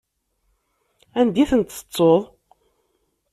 [1.19, 2.21] Anda i tent-tettuḍ?